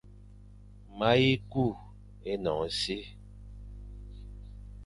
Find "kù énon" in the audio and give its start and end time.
1.51-2.61